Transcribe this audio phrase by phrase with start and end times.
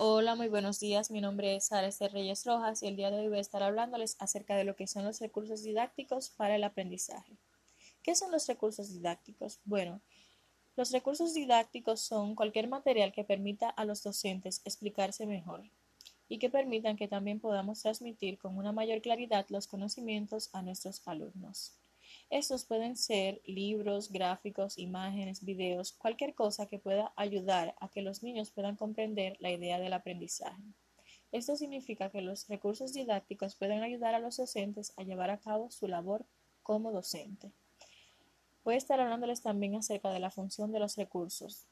[0.00, 1.10] Hola, muy buenos días.
[1.10, 4.14] Mi nombre es Sara Reyes Rojas y el día de hoy voy a estar hablándoles
[4.20, 7.36] acerca de lo que son los recursos didácticos para el aprendizaje.
[8.04, 9.58] ¿Qué son los recursos didácticos?
[9.64, 10.00] Bueno,
[10.76, 15.64] los recursos didácticos son cualquier material que permita a los docentes explicarse mejor
[16.28, 21.02] y que permitan que también podamos transmitir con una mayor claridad los conocimientos a nuestros
[21.08, 21.72] alumnos.
[22.30, 28.22] Estos pueden ser libros, gráficos, imágenes, videos, cualquier cosa que pueda ayudar a que los
[28.22, 30.62] niños puedan comprender la idea del aprendizaje.
[31.32, 35.70] Esto significa que los recursos didácticos pueden ayudar a los docentes a llevar a cabo
[35.70, 36.26] su labor
[36.62, 37.50] como docente.
[38.62, 41.66] Voy a estar hablándoles también acerca de la función de los recursos.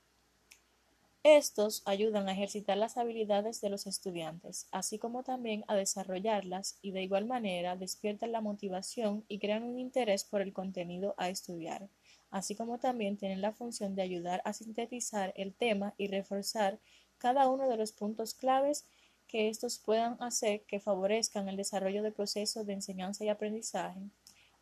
[1.29, 6.93] Estos ayudan a ejercitar las habilidades de los estudiantes, así como también a desarrollarlas y
[6.93, 11.89] de igual manera despiertan la motivación y crean un interés por el contenido a estudiar,
[12.31, 16.79] así como también tienen la función de ayudar a sintetizar el tema y reforzar
[17.19, 18.87] cada uno de los puntos claves
[19.27, 23.99] que estos puedan hacer que favorezcan el desarrollo del proceso de enseñanza y aprendizaje,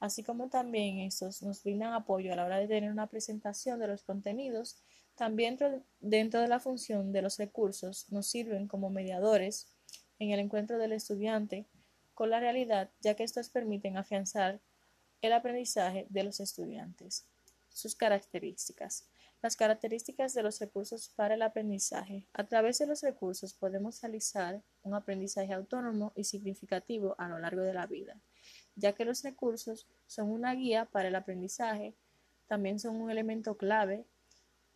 [0.00, 3.88] así como también estos nos brindan apoyo a la hora de tener una presentación de
[3.88, 4.78] los contenidos
[5.16, 5.58] también
[6.00, 9.68] dentro de la función de los recursos nos sirven como mediadores
[10.18, 11.66] en el encuentro del estudiante
[12.14, 14.60] con la realidad, ya que estos permiten afianzar
[15.20, 17.26] el aprendizaje de los estudiantes.
[17.70, 19.08] Sus características.
[19.42, 22.26] Las características de los recursos para el aprendizaje.
[22.32, 27.62] A través de los recursos podemos realizar un aprendizaje autónomo y significativo a lo largo
[27.62, 28.18] de la vida,
[28.74, 31.94] ya que los recursos son una guía para el aprendizaje,
[32.46, 34.06] también son un elemento clave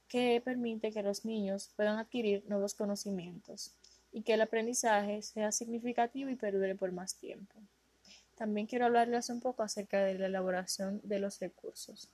[0.09, 3.73] que permite que los niños puedan adquirir nuevos conocimientos
[4.13, 7.55] y que el aprendizaje sea significativo y perdure por más tiempo.
[8.37, 12.09] También quiero hablarles un poco acerca de la elaboración de los recursos.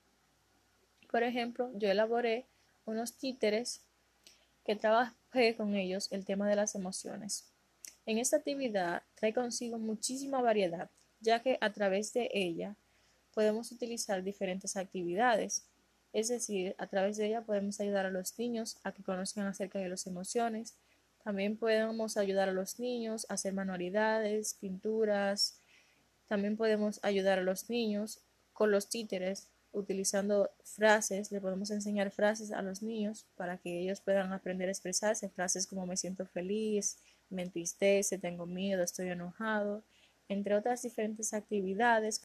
[1.11, 2.47] Por ejemplo, yo elaboré
[2.87, 3.83] unos títeres
[4.65, 7.45] que trabajé con ellos el tema de las emociones.
[8.07, 12.75] En esta actividad trae consigo muchísima variedad, ya que a través de ella
[13.33, 15.65] podemos utilizar diferentes actividades
[16.15, 19.81] es decir, a través de ella podemos ayudar a los niños a que conozcan acerca
[19.81, 20.77] de las emociones.
[21.25, 25.59] También podemos ayudar a los niños a hacer manualidades, pinturas.
[26.29, 28.21] También podemos ayudar a los niños
[28.53, 31.33] con los títeres, utilizando frases.
[31.33, 35.31] Le podemos enseñar frases a los niños para que ellos puedan aprender a expresarse.
[35.31, 36.97] Frases como me siento feliz,
[37.29, 39.83] me entristece, tengo miedo, estoy enojado,
[40.29, 42.13] entre otras diferentes actividades